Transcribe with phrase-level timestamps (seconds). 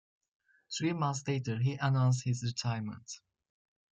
[0.75, 3.19] Three months later, he announced his retirement.